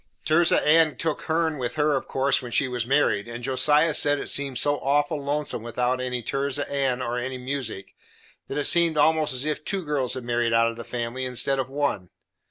[0.25, 4.17] Tirzah Ann took hern with her of course when she was married, and Josiah said
[4.17, 7.95] it seemed so awful lonesome without any Tirzah Ann or any music,
[8.47, 11.59] that it seemed almost as if two girls had married out of the family instead
[11.59, 12.09] of one.